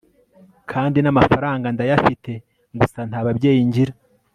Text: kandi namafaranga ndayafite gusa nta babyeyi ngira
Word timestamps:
kandi 0.71 0.97
namafaranga 0.99 1.67
ndayafite 1.75 2.31
gusa 2.79 2.99
nta 3.09 3.19
babyeyi 3.25 3.61
ngira 3.67 3.93